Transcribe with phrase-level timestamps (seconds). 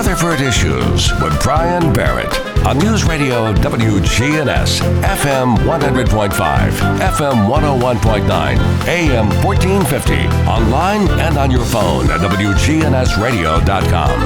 [0.00, 10.26] Rutherford Issues with Brian Barrett on News Radio WGNS, FM 100.5, FM 101.9, AM 1450,
[10.48, 14.20] online and on your phone at WGNSradio.com.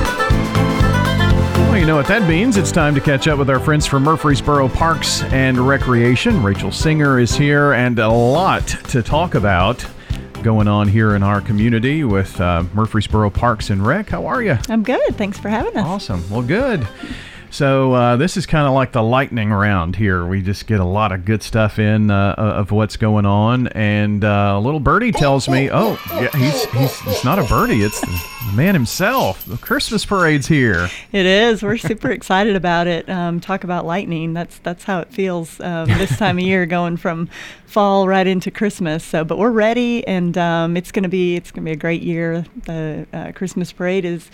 [1.69, 2.57] Well, you know what that means.
[2.57, 6.41] It's time to catch up with our friends from Murfreesboro Parks and Recreation.
[6.41, 9.85] Rachel Singer is here, and a lot to talk about
[10.45, 14.11] going on here in our community with uh, Murfreesboro Parks and Rec.
[14.11, 14.59] How are you?
[14.69, 15.17] I'm good.
[15.17, 15.87] Thanks for having us.
[15.87, 16.23] Awesome.
[16.31, 16.87] Well, good.
[17.55, 20.27] So uh, this is kind of like the lightning round here.
[20.27, 24.25] We just get a lot of good stuff in uh, of what's going on, and
[24.25, 27.85] uh, little birdie tells me, "Oh, yeah, he's he's it's not a birdie.
[27.85, 29.45] It's the man himself.
[29.45, 31.63] The Christmas parade's here." It is.
[31.63, 33.09] We're super excited about it.
[33.09, 34.35] Um, talk about lightning.
[34.35, 37.29] That's that's how it feels um, this time of year, going from
[37.67, 39.05] fall right into Christmas.
[39.05, 42.45] So, but we're ready, and um, it's gonna be it's gonna be a great year.
[42.65, 44.29] The uh, Christmas parade is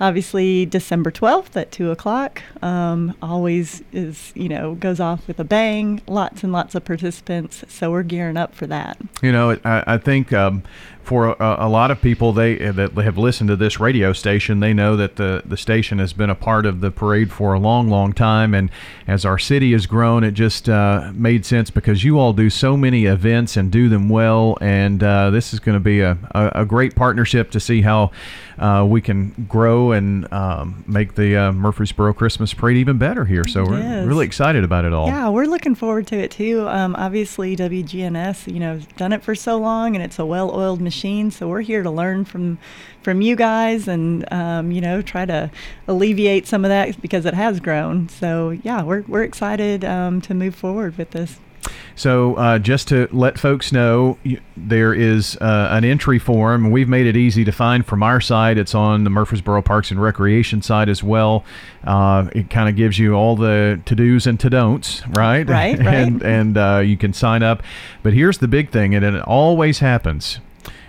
[0.00, 2.42] obviously December 12th at 2 o'clock.
[2.62, 6.00] Um, always is, you know, goes off with a bang.
[6.06, 7.64] Lots and lots of participants.
[7.68, 8.98] So we're gearing up for that.
[9.22, 10.62] You know, I, I think um,
[11.02, 14.72] for a, a, lot of people they that have listened to this radio station, they
[14.72, 17.88] know that the the station has been a part of the parade for a long,
[17.88, 18.54] long time.
[18.54, 18.70] And
[19.06, 22.76] as our city has grown, it just uh, made sense because you all do so
[22.76, 24.56] many events and do them well.
[24.60, 28.12] And uh, this is going to be a, a, a, great partnership to see how
[28.60, 33.46] uh, we can grow and um, make the uh, Murfreesboro Christmas parade even better here.
[33.46, 35.06] So we're really excited about it all.
[35.06, 36.68] Yeah, we're looking forward to it too.
[36.68, 40.82] Um, obviously, WGNS, you know, has done it for so long, and it's a well-oiled
[40.82, 41.30] machine.
[41.30, 42.58] So we're here to learn from
[43.02, 45.50] from you guys, and um, you know, try to
[45.88, 48.10] alleviate some of that because it has grown.
[48.10, 51.40] So yeah, we're we're excited um, to move forward with this.
[52.00, 54.16] So, uh, just to let folks know,
[54.56, 56.70] there is uh, an entry form.
[56.70, 58.56] We've made it easy to find from our side.
[58.56, 61.44] It's on the Murfreesboro Parks and Recreation side as well.
[61.84, 65.46] Uh, it kind of gives you all the to dos and to don'ts, right?
[65.46, 65.86] Right, right.
[65.86, 67.62] and and uh, you can sign up.
[68.02, 70.40] But here's the big thing, and it always happens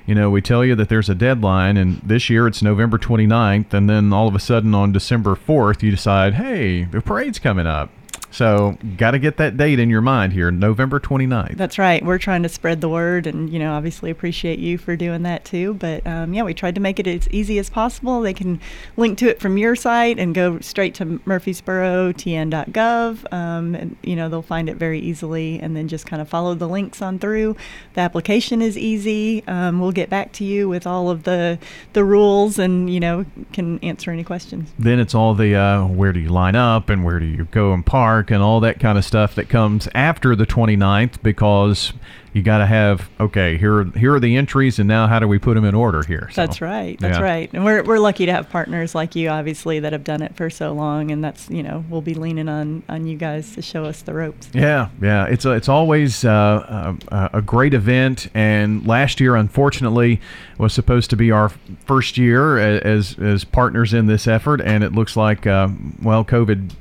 [0.08, 3.72] you know, we tell you that there's a deadline, and this year it's November 29th,
[3.72, 7.68] and then all of a sudden on December 4th, you decide, hey, the parade's coming
[7.68, 7.92] up.
[8.32, 11.58] So, got to get that date in your mind here, November 29th.
[11.58, 12.04] That's right.
[12.04, 15.44] We're trying to spread the word, and you know, obviously appreciate you for doing that
[15.44, 15.74] too.
[15.74, 18.22] But um, yeah, we tried to make it as easy as possible.
[18.22, 18.62] They can
[18.96, 23.34] link to it from your site and go straight to murfreesborotn.gov.
[23.34, 26.56] Um, and you know, they'll find it very easily, and then just kind of follow
[26.56, 27.58] the links on through.
[27.96, 29.44] The application is easy.
[29.48, 31.60] Um, we'll get back to you with all of the
[31.94, 34.72] the rules, and you know, can answer any questions.
[34.80, 37.74] Then it's all the uh, where do you line up and where do you go
[37.74, 41.94] and park and all that kind of stuff that comes after the 29th because
[42.34, 45.38] you got to have okay here here are the entries and now how do we
[45.38, 47.24] put them in order here so, that's right that's yeah.
[47.24, 50.36] right and we're, we're lucky to have partners like you obviously that have done it
[50.36, 53.62] for so long and that's you know we'll be leaning on on you guys to
[53.62, 58.30] show us the ropes yeah yeah it's a, it's always uh, a, a great event
[58.34, 60.22] and last year unfortunately
[60.58, 61.50] was supposed to be our
[61.86, 65.68] first year as as partners in this effort and it looks like uh,
[66.02, 66.72] well covid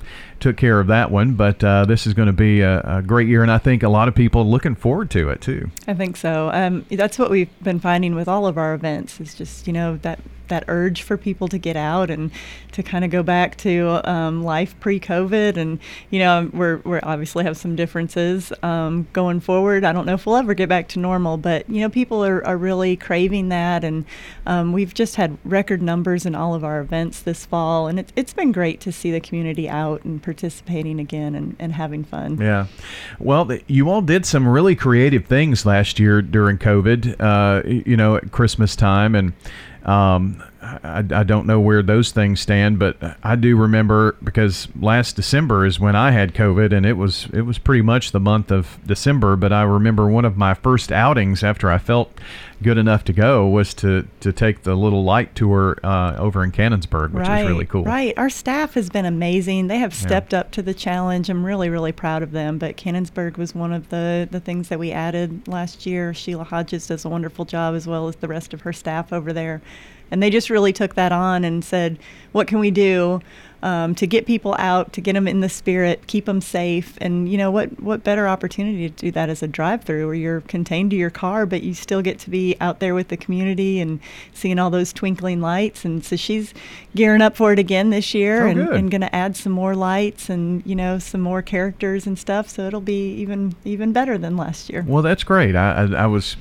[0.40, 1.34] took care of that one.
[1.34, 3.88] But uh, this is going to be a, a, great year, and I think a
[3.88, 5.70] lot of people looking forward to it too.
[5.86, 6.50] I think so.
[6.52, 9.20] Um, that's what we've been finding with all of our events.
[9.20, 10.20] Is just you know that
[10.50, 12.30] that urge for people to get out and
[12.72, 15.56] to kind of go back to um, life pre-COVID.
[15.56, 15.78] And
[16.10, 19.84] you know, we're we obviously have some differences um, going forward.
[19.84, 22.46] I don't know if we'll ever get back to normal, but you know, people are,
[22.46, 23.84] are really craving that.
[23.84, 24.04] And
[24.46, 28.12] um, we've just had record numbers in all of our events this fall, and it's
[28.16, 32.38] it's been great to see the community out and participating again and, and having fun.
[32.40, 32.66] Yeah,
[33.18, 37.16] well, you all did some really creative things last year during COVID.
[37.20, 39.32] Uh, you know, at Christmas time and.
[39.84, 40.42] Um,
[40.82, 45.66] I, I don't know where those things stand, but I do remember because last December
[45.66, 48.78] is when I had COVID, and it was it was pretty much the month of
[48.86, 49.36] December.
[49.36, 52.12] But I remember one of my first outings after I felt
[52.62, 56.52] good enough to go was to to take the little light tour uh, over in
[56.52, 57.84] Cannonsburgh, which right, was really cool.
[57.84, 59.68] Right, our staff has been amazing.
[59.68, 60.40] They have stepped yeah.
[60.40, 61.28] up to the challenge.
[61.28, 62.58] I'm really really proud of them.
[62.58, 66.14] But Cannonsburgh was one of the the things that we added last year.
[66.14, 69.32] Sheila Hodges does a wonderful job as well as the rest of her staff over
[69.32, 69.60] there
[70.10, 71.98] and they just really took that on and said,
[72.32, 73.20] "What can we do
[73.62, 77.28] um, to get people out, to get them in the spirit, keep them safe?" And
[77.28, 77.80] you know what?
[77.80, 81.46] What better opportunity to do that as a drive-through, where you're contained to your car,
[81.46, 84.00] but you still get to be out there with the community and
[84.32, 85.84] seeing all those twinkling lights.
[85.84, 86.54] And so she's
[86.94, 89.74] gearing up for it again this year, oh, and, and going to add some more
[89.74, 92.48] lights and you know some more characters and stuff.
[92.48, 94.84] So it'll be even even better than last year.
[94.86, 95.54] Well, that's great.
[95.54, 96.36] I, I, I was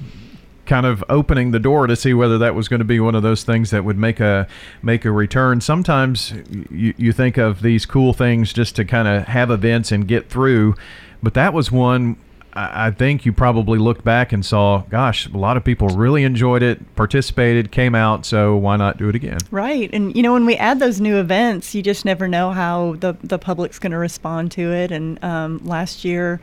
[0.70, 3.24] kind of opening the door to see whether that was going to be one of
[3.24, 4.48] those things that would make a
[4.82, 5.60] make a return.
[5.60, 6.32] Sometimes
[6.70, 10.30] you, you think of these cool things just to kind of have events and get
[10.30, 10.76] through,
[11.22, 12.16] but that was one
[12.52, 16.64] I think you probably looked back and saw, gosh, a lot of people really enjoyed
[16.64, 19.38] it, participated, came out, so why not do it again?
[19.52, 19.90] Right.
[19.94, 23.16] And, you know, when we add those new events, you just never know how the,
[23.24, 24.92] the public's going to respond to it.
[24.92, 26.42] And um, last year,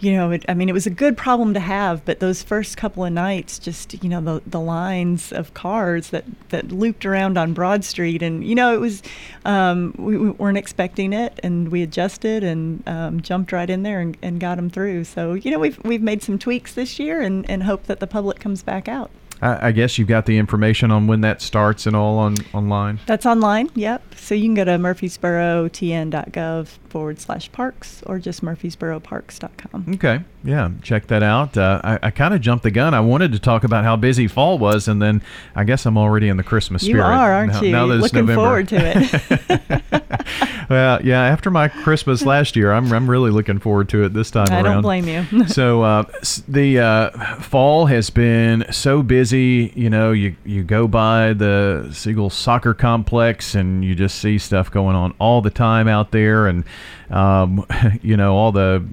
[0.00, 2.78] you know, it, I mean, it was a good problem to have, but those first
[2.78, 7.36] couple of nights, just you know, the the lines of cars that that looped around
[7.36, 9.02] on Broad Street, and you know, it was
[9.44, 14.00] um, we, we, weren't expecting it, and we adjusted and um, jumped right in there
[14.00, 15.04] and, and got them through.
[15.04, 18.06] So you know, we've we've made some tweaks this year, and and hope that the
[18.06, 19.10] public comes back out.
[19.42, 23.00] I, I guess you've got the information on when that starts and all on online.
[23.06, 23.70] That's online.
[23.74, 24.14] Yep.
[24.16, 29.86] So you can go to murfreesborotn.gov forward slash parks or just murfreesboroparks.com.
[29.94, 30.20] Okay.
[30.44, 30.70] Yeah.
[30.82, 31.56] Check that out.
[31.56, 32.92] Uh, I, I kind of jumped the gun.
[32.94, 35.22] I wanted to talk about how busy fall was, and then
[35.54, 36.98] I guess I'm already in the Christmas spirit.
[36.98, 37.72] You are, aren't now, you?
[37.72, 38.42] Now that it's Looking November.
[38.42, 40.10] forward to it.
[40.70, 41.22] well, yeah.
[41.22, 44.56] After my Christmas last year, I'm, I'm really looking forward to it this time I
[44.56, 44.64] around.
[44.64, 45.46] don't blame you.
[45.48, 46.04] so uh,
[46.48, 47.10] the uh,
[47.40, 49.29] fall has been so busy.
[49.38, 54.70] You know, you you go by the Siegel Soccer Complex and you just see stuff
[54.70, 56.64] going on all the time out there, and
[57.10, 57.66] um,
[58.02, 58.84] you know all the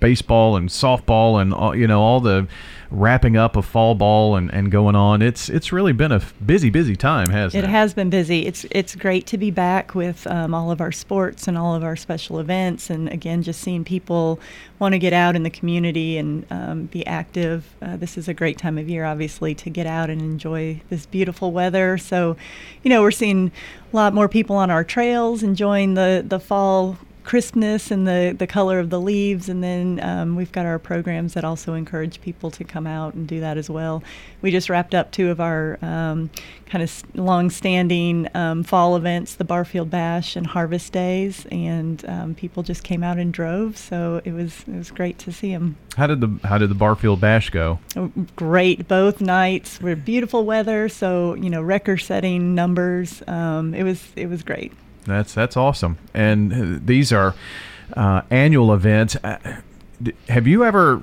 [0.00, 2.46] baseball and softball and all, you know all the
[2.90, 5.22] wrapping up of fall ball and, and going on.
[5.22, 7.70] It's it's really been a busy busy time, hasn't It it?
[7.70, 8.46] has been busy.
[8.46, 11.82] It's it's great to be back with um, all of our sports and all of
[11.82, 14.40] our special events, and again, just seeing people
[14.78, 17.74] want to get out in the community and um, be active.
[17.80, 21.06] Uh, this is a great time of year, obviously, to get out and enjoy this
[21.06, 21.96] beautiful weather.
[21.96, 22.36] So,
[22.82, 23.52] you know, we're seeing
[23.92, 28.46] a lot more people on our trails enjoying the the fall crispness and the, the
[28.46, 29.48] color of the leaves.
[29.48, 33.26] And then um, we've got our programs that also encourage people to come out and
[33.26, 34.02] do that as well.
[34.42, 36.30] We just wrapped up two of our um,
[36.66, 42.34] kind of long standing um, fall events, the Barfield Bash and Harvest Days, and um,
[42.34, 43.80] people just came out in droves.
[43.80, 45.76] So it was it was great to see them.
[45.96, 47.78] How did the how did the Barfield Bash go?
[48.36, 53.22] Great, both nights were beautiful weather, so you know record setting numbers.
[53.26, 54.72] Um, it was it was great.
[55.04, 55.98] That's that's awesome.
[56.12, 57.34] And uh, these are
[57.96, 59.16] uh, annual events.
[59.22, 59.60] Uh,
[60.28, 61.02] have you ever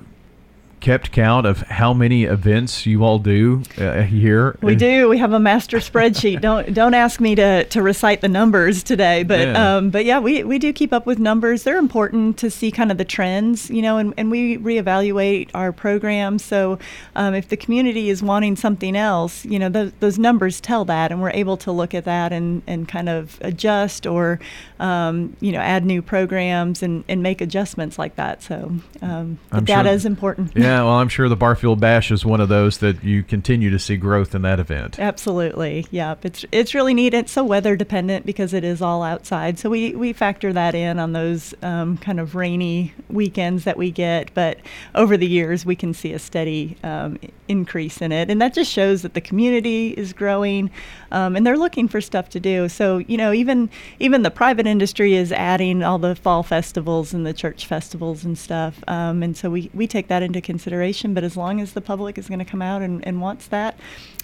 [0.82, 4.58] kept count of how many events you all do uh, a year?
[4.60, 5.08] We do.
[5.08, 6.40] We have a master spreadsheet.
[6.48, 9.76] don't don't ask me to, to recite the numbers today, but Yeah.
[9.76, 11.62] um, but yeah, we, we do keep up with numbers.
[11.62, 15.72] They're important to see kind of the trends, you know, and, and we reevaluate our
[15.72, 16.44] programs.
[16.44, 16.78] So
[17.14, 21.12] um, if the community is wanting something else, you know, those, those numbers tell that,
[21.12, 24.40] and we're able to look at that and, and kind of adjust or
[24.80, 28.42] um, you know add new programs and, and make adjustments like that.
[28.42, 30.52] So um, the I'm data sure- is important.
[30.56, 33.78] Yeah, well, I'm sure the Barfield Bash is one of those that you continue to
[33.78, 34.98] see growth in that event.
[34.98, 35.86] Absolutely.
[35.90, 36.24] Yep.
[36.24, 37.14] It's it's really neat.
[37.14, 39.58] It's so weather dependent because it is all outside.
[39.58, 43.90] So we, we factor that in on those um, kind of rainy weekends that we
[43.90, 44.32] get.
[44.34, 44.58] But
[44.94, 47.18] over the years, we can see a steady um,
[47.48, 48.30] increase in it.
[48.30, 50.70] And that just shows that the community is growing
[51.12, 52.68] um, and they're looking for stuff to do.
[52.68, 53.70] So, you know, even
[54.00, 58.36] even the private industry is adding all the fall festivals and the church festivals and
[58.36, 58.82] stuff.
[58.88, 61.12] Um, and so we, we take that into consideration.
[61.12, 63.78] But as long as the public is going to come out and, and wants that,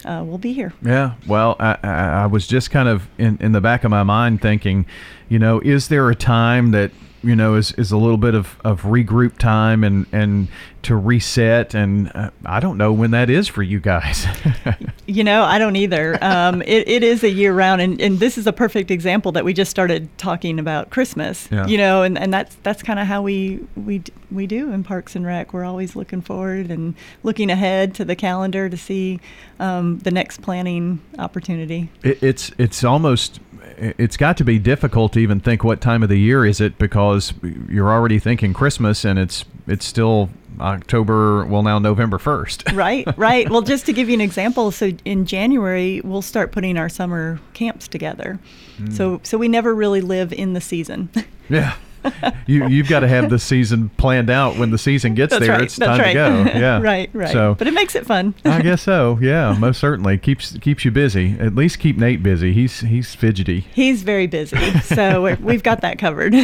[0.05, 0.73] uh, we'll be here.
[0.82, 4.40] Yeah, well, I, I, was just kind of in, in the back of my mind
[4.40, 4.87] thinking,
[5.29, 8.58] you know, is there a time that you know is, is a little bit of,
[8.64, 10.48] of regroup time and and
[10.82, 14.26] to reset and uh, I don't know when that is for you guys.
[15.08, 16.22] You know, I don't either.
[16.22, 19.44] Um, it, it is a year round, and, and this is a perfect example that
[19.44, 21.48] we just started talking about Christmas.
[21.50, 21.66] Yeah.
[21.66, 25.16] You know, and, and that's that's kind of how we we we do in Parks
[25.16, 25.54] and Rec.
[25.54, 29.18] We're always looking forward and looking ahead to the calendar to see
[29.58, 31.88] um, the next planning opportunity.
[32.02, 33.40] it, it's it's almost
[33.78, 36.78] it's got to be difficult to even think what time of the year is it
[36.78, 37.32] because
[37.68, 40.30] you're already thinking Christmas and it's it's still
[40.61, 42.75] October well now November 1st.
[42.76, 43.49] right, right.
[43.49, 47.40] Well, just to give you an example, so in January we'll start putting our summer
[47.54, 48.38] camps together.
[48.76, 48.90] Hmm.
[48.90, 51.11] So so we never really live in the season.
[51.49, 51.76] Yeah.
[52.47, 55.55] you you've got to have the season planned out when the season gets That's there.
[55.55, 55.62] right.
[55.62, 56.09] It's time right.
[56.09, 56.28] to go.
[56.59, 56.81] Yeah.
[56.81, 57.31] right, right.
[57.31, 58.35] So but it makes it fun.
[58.45, 59.19] I guess so.
[59.21, 61.37] Yeah, most certainly keeps keeps you busy.
[61.38, 62.52] At least keep Nate busy.
[62.52, 63.67] He's he's fidgety.
[63.75, 66.35] He's very busy, so we're, we've got that covered.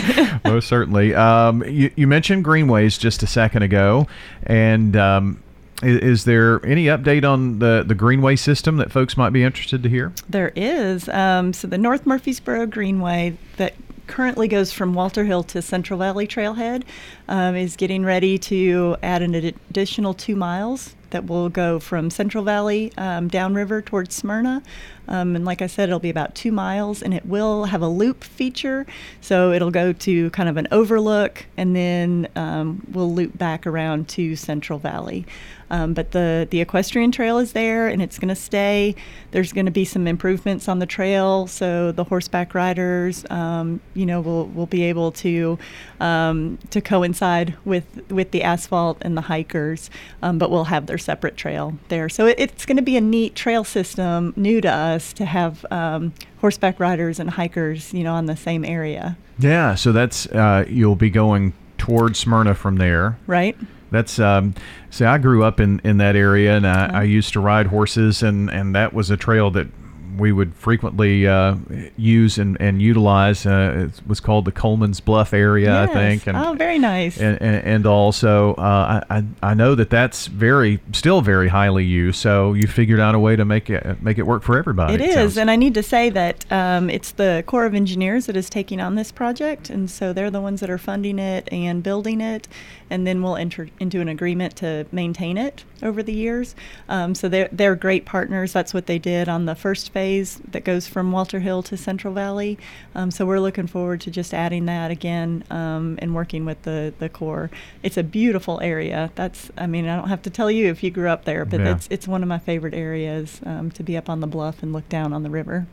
[0.44, 1.14] most certainly.
[1.14, 4.06] Um, you, you mentioned greenways just a second ago,
[4.44, 5.42] and um,
[5.82, 9.88] is, there any update on the the greenway system that folks might be interested to
[9.88, 10.12] hear?
[10.28, 11.08] there is.
[11.08, 13.74] Um, so the North Murfreesboro Greenway that
[14.06, 16.84] currently goes from Walter Hill to Central Valley Trailhead
[17.28, 22.10] um, is getting ready to add an ad- additional two miles that will go from
[22.10, 24.62] Central Valley um, downriver towards Smyrna.
[25.08, 27.88] Um, and like I said, it'll be about two miles, and it will have a
[27.88, 28.86] loop feature.
[29.20, 34.08] So it'll go to kind of an overlook, and then um, we'll loop back around
[34.10, 35.26] to Central Valley.
[35.70, 38.94] Um, but the, the equestrian trail is there and it's going to stay.
[39.32, 44.06] There's going to be some improvements on the trail, so the horseback riders, um, you
[44.06, 45.58] know, will, will be able to
[46.00, 49.90] um, to coincide with with the asphalt and the hikers,
[50.22, 52.08] um, but we'll have their separate trail there.
[52.08, 55.64] So it, it's going to be a neat trail system, new to us, to have
[55.70, 59.16] um, horseback riders and hikers, you know, on the same area.
[59.38, 63.18] Yeah, so that's uh, you'll be going towards Smyrna from there.
[63.26, 63.56] Right.
[63.90, 64.54] That's um,
[64.90, 68.22] see, I grew up in, in that area, and I, I used to ride horses,
[68.22, 69.68] and, and that was a trail that
[70.16, 71.56] we would frequently uh,
[71.96, 73.46] use and, and utilize.
[73.46, 75.90] Uh, it was called the Coleman's Bluff area, Yes.
[75.90, 76.26] I think.
[76.26, 77.18] And, oh, very nice.
[77.18, 82.18] and, and, and also, uh, I, I know that that's very still very highly used.
[82.20, 84.94] So you figured out a way to make it make it work for everybody.
[84.94, 88.26] It is, sounds- and I need to say that um, it's the Corps of Engineers
[88.26, 91.48] that is taking on this project, and so they're the ones that are funding it
[91.52, 92.46] and building it,
[92.90, 96.54] and then we'll enter into an agreement to maintain it over the years.
[96.88, 98.52] Um, so they're they're great partners.
[98.52, 100.03] That's what they did on the first phase
[100.50, 102.58] that goes from Walter Hill to Central Valley.
[102.94, 106.92] Um, so we're looking forward to just adding that again um, and working with the
[106.98, 107.50] the Corps.
[107.82, 109.10] It's a beautiful area.
[109.14, 111.60] That's I mean I don't have to tell you if you grew up there, but
[111.60, 111.72] Yeah.
[111.72, 114.72] it's it's one of my favorite areas um, to be up on the bluff and
[114.72, 115.66] look down on the river.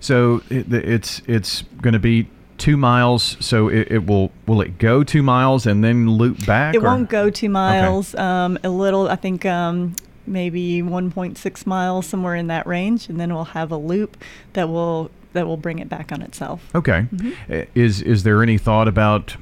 [0.00, 2.28] So it, it's it's going to be
[2.58, 3.36] two miles.
[3.40, 6.74] So it, it will will it go two miles and then loop back?
[6.74, 8.14] It or- won't go two miles.
[8.14, 9.94] Um, a little, I think, um,
[10.26, 14.16] maybe 1.6 miles, somewhere in that range, and then we'll have a loop
[14.52, 16.68] that will that will bring it back on itself.
[16.74, 17.06] Okay.
[17.14, 17.62] Mm-hmm.
[17.74, 19.36] Is is there any thought about?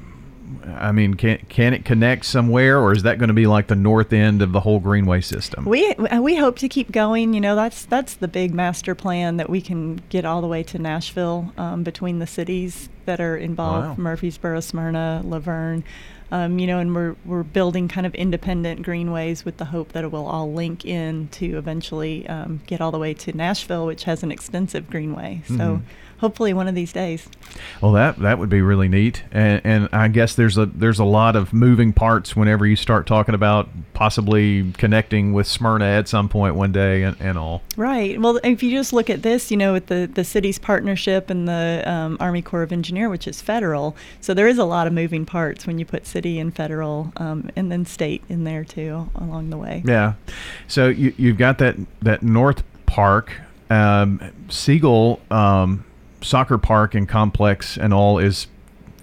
[0.67, 3.75] I mean, can can it connect somewhere, or is that going to be like the
[3.75, 5.65] north end of the whole greenway system?
[5.65, 7.33] We we hope to keep going.
[7.33, 10.63] You know, that's that's the big master plan that we can get all the way
[10.63, 14.03] to Nashville um, between the cities that are involved: Wow.
[14.03, 15.83] Murfreesboro, Smyrna, La Vergne.
[16.31, 20.03] Um, you know, and we're we're building kind of independent greenways with the hope that
[20.03, 24.05] it will all link in to eventually um, get all the way to Nashville, which
[24.05, 25.41] has an extensive greenway.
[25.47, 25.81] So Mhm.
[26.17, 27.27] Hopefully one of these days.
[27.81, 31.05] Well, that that would be really neat, and and I guess there's a there's a
[31.05, 36.29] lot of moving parts whenever you start talking about possibly connecting with Smyrna at some
[36.29, 37.61] point one day and, and all.
[37.77, 38.19] Right.
[38.19, 41.47] Well, if you just look at this, you know, with the, the city's partnership and
[41.47, 44.93] the um, Army Corps of Engineer, which is federal, so there is a lot of
[44.93, 49.09] moving parts when you put city and federal um, and then state in there too
[49.15, 49.81] along the way.
[49.85, 50.13] Yeah.
[50.67, 53.33] So you you've got that that North Park,
[53.69, 55.85] um, Siegel um,
[56.25, 58.47] Soccer Park and complex and all is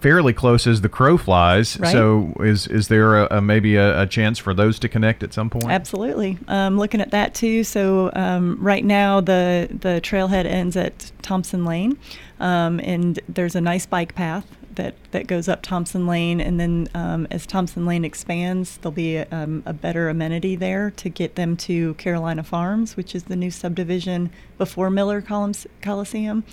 [0.02, 1.78] fairly close as the crow flies.
[1.78, 1.92] Right.
[1.92, 5.32] So is is there a, a maybe a, a chance for those to connect at
[5.32, 5.70] some point?
[5.70, 6.38] Absolutely.
[6.48, 7.64] Um, looking at that too.
[7.64, 11.96] So um, right now the the trailhead ends at Thompson Lane,
[12.40, 16.88] um, and there's a nice bike path that that goes up Thompson Lane, and then
[16.94, 21.36] um, as Thompson Lane expands, there'll be a, um, a better amenity there to get
[21.36, 26.44] them to Carolina Farms, which is the new subdivision before Miller Coliseum.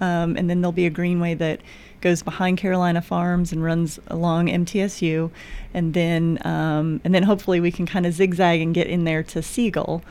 [0.00, 1.60] Um, and then there'll be a greenway that
[2.00, 5.30] goes behind Carolina Farms and runs along MTSU,
[5.72, 9.22] and then um, and then hopefully we can kind of zigzag and get in there
[9.22, 10.02] to Siegel,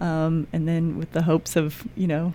[0.00, 2.32] um, and then with the hopes of you know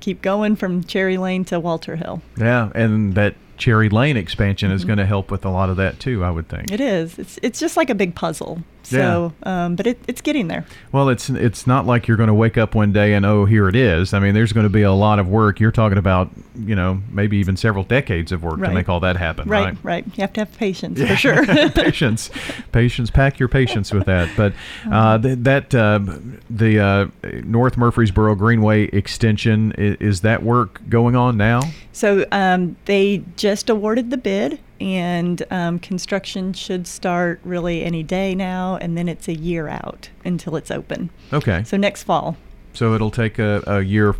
[0.00, 2.20] keep going from Cherry Lane to Walter Hill.
[2.36, 6.00] Yeah, and that Cherry Lane expansion is going to help with a lot of that
[6.00, 6.24] too.
[6.24, 6.66] I would think.
[6.66, 6.74] Mm-hmm.
[6.74, 7.18] It is.
[7.18, 8.62] It's it's just like a big puzzle.
[8.82, 10.64] So, um, but it, it's getting there.
[10.90, 13.68] Well, it's it's not like you're going to wake up one day and oh, here
[13.68, 14.12] it is.
[14.12, 15.60] I mean, there's going to be a lot of work.
[15.60, 19.16] You're talking about, you know, maybe even several decades of work to make all that
[19.16, 19.76] happen, Right, right?
[19.82, 20.06] right.
[20.06, 21.46] You have to have patience for sure.
[21.70, 22.30] patience,
[22.72, 23.10] patience.
[23.10, 24.28] Pack your patience with that.
[24.36, 24.54] But
[24.90, 26.00] uh, th- that uh,
[26.48, 27.06] the uh,
[27.44, 31.60] North Murfreesboro Greenway extension is, is that work going on now?
[31.92, 38.34] So um, they just awarded the bid, and um, construction should start really any day
[38.34, 41.10] now, and then it's a year out until it's open.
[41.32, 42.36] Okay, So next fall.
[42.74, 44.14] so it'll take a, a year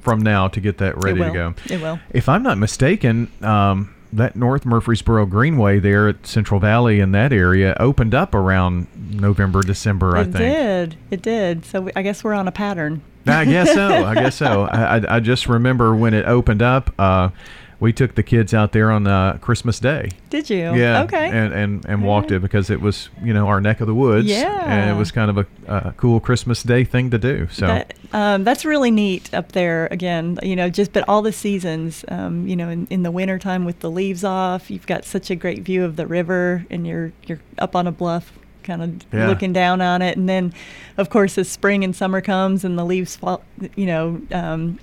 [0.00, 1.54] from now to get that ready to go.
[1.68, 1.98] It will.
[2.10, 7.32] If I'm not mistaken, um, that North Murfreesboro Greenway there at Central Valley in that
[7.32, 10.36] area opened up around November, December, I think.
[10.36, 10.96] it did.
[11.10, 11.64] It did.
[11.64, 13.02] So we, I guess we're on a pattern.
[13.26, 13.88] I guess so.
[14.04, 14.62] I guess so.
[14.70, 17.30] I, I, I just remember when it opened up, uh,
[17.78, 20.10] we took the kids out there on uh, Christmas Day.
[20.30, 20.74] Did you?
[20.74, 21.02] Yeah.
[21.02, 21.28] Okay.
[21.28, 24.26] And, and, and walked it because it was, you know, our neck of the woods.
[24.28, 24.64] Yeah.
[24.64, 27.48] And it was kind of a, a cool Christmas Day thing to do.
[27.52, 31.32] So, That, um, that's really neat up there again you know just but all the
[31.32, 35.28] seasons um, you know in, in the wintertime with the leaves off you've got such
[35.28, 39.04] a great view of the river and you're you're up on a bluff kind of
[39.12, 39.28] Yeah.
[39.28, 40.16] looking down on it.
[40.16, 40.52] And then,
[40.96, 43.42] of course, as spring and summer comes and the leaves fall,
[43.76, 44.78] you know, um,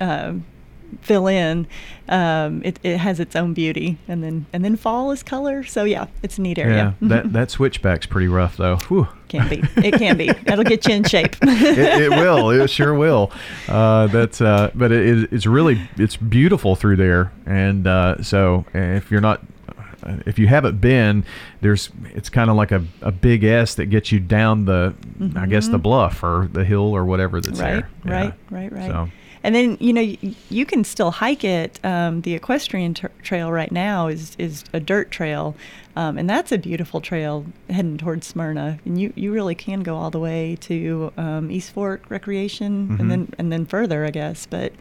[0.00, 0.34] uh,
[1.02, 1.66] fill in,
[2.08, 3.98] um, it, it has its own beauty.
[4.08, 5.64] And then and then fall is color.
[5.64, 6.94] So yeah, it's a neat area.
[7.00, 8.76] Yeah, that that switchback's pretty rough though.
[8.88, 9.08] Whew.
[9.28, 9.62] can be.
[9.76, 10.32] It can be.
[10.44, 11.36] That'll get you in shape.
[11.42, 12.50] it, it will.
[12.50, 13.30] It sure will.
[13.68, 14.40] Uh, that's.
[14.40, 19.42] Uh, but it, it's really it's beautiful through there, and uh, so if you're not.
[20.24, 21.24] If you haven't been,
[21.60, 24.94] there's it's kind of like a, a big S that gets you down the,
[25.36, 27.74] I guess the bluff or the hill or whatever that's Mm-hmm.
[27.74, 28.12] right, there.
[28.14, 28.56] right, Yeah.
[28.56, 28.90] right, right.
[28.90, 29.08] So
[29.44, 31.78] And then you know you, you can still hike it.
[31.84, 35.54] Um, the equestrian tra- trail right now is is a dirt trail,
[35.96, 38.78] um, and that's a beautiful trail heading towards Smyrna.
[38.84, 43.00] And you, you really can go all the way to um, East Fork Recreation, Mhm.
[43.00, 44.46] and then and then further, I guess.
[44.46, 44.72] But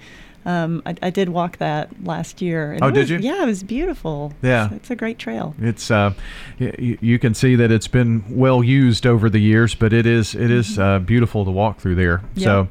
[0.48, 2.72] um, I, I did walk that last year.
[2.72, 3.18] And Oh, it did you?
[3.20, 4.34] Yeah, it was beautiful.
[4.42, 4.66] Yeah.
[4.68, 5.54] it's, it's a great trail.
[5.62, 6.14] It's uh,
[6.60, 10.34] y- you can see that it's been well used over the years, but it is
[10.36, 12.22] it is uh, beautiful to walk through there.
[12.36, 12.46] Yeah.
[12.46, 12.68] So,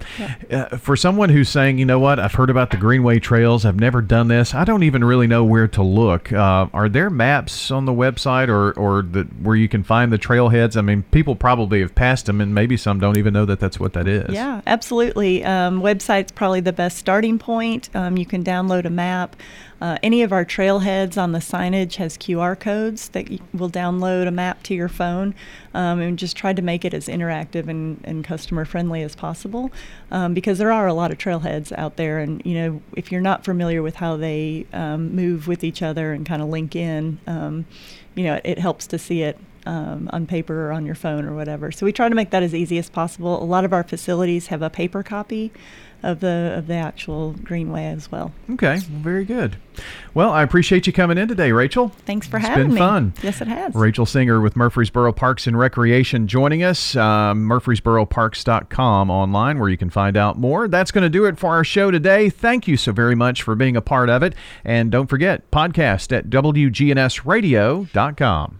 [0.50, 3.78] uh, for someone who's saying, you know what, I've heard about the Greenway trails, I've
[3.78, 6.32] never done this, I don't even really know where to look.
[6.32, 10.18] Uh, are there maps on the website or or the where you can find the
[10.18, 10.76] trailheads?
[10.76, 13.78] I mean, people probably have passed them, and maybe some don't even know that that's
[13.78, 14.32] what that is.
[14.32, 15.44] Yeah, absolutely.
[15.44, 17.65] Um, website's probably the best starting point.
[17.94, 19.36] Um, you can download a map.
[19.80, 24.30] Uh, any of our trailheads on the signage has QR codes that will download a
[24.30, 25.34] map to your phone
[25.74, 29.70] um, and just try to make it as interactive and, and customer friendly as possible
[30.10, 32.18] um, because there are a lot of trailheads out there.
[32.18, 36.12] And, you know, if you're not familiar with how they um, move with each other
[36.12, 37.66] and kind of link in, um,
[38.14, 41.34] you know, it, helps to see it um, on paper or on your phone or
[41.34, 41.70] whatever.
[41.70, 43.42] So we try to make that as easy as possible.
[43.42, 45.52] A lot of our facilities have a paper copy
[46.02, 48.32] of the of the actual greenway as well.
[48.50, 49.56] Okay, well, very good.
[50.14, 51.90] Well, I appreciate you coming in today, Rachel.
[52.06, 52.74] Thanks for It's having me.
[52.74, 53.12] It's been fun.
[53.22, 53.74] Yes, it has.
[53.74, 56.96] Rachel Singer with Murfreesboro Parks and Recreation joining us.
[56.96, 60.68] Um, MurfreesboroParks.com online where you can find out more.
[60.68, 62.30] That's going to do it for our show today.
[62.30, 64.34] Thank you so very much for being a part of it.
[64.64, 68.54] And don't forget, podcast at WGNSradio.com.